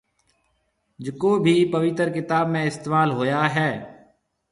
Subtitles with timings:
[1.03, 3.71] جڪو ڀِي پويتر ڪتاب ۾ اِستعمال هويا هيَ۔